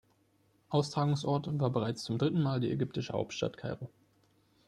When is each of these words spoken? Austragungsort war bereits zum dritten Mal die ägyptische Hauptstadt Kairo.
Austragungsort 0.69 1.47
war 1.59 1.69
bereits 1.69 2.03
zum 2.03 2.17
dritten 2.17 2.41
Mal 2.41 2.59
die 2.59 2.71
ägyptische 2.71 3.13
Hauptstadt 3.13 3.55
Kairo. 3.55 3.91